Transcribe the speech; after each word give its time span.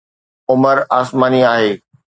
عمر 0.49 0.85
آسماني 0.91 1.45
آهي 1.53 1.81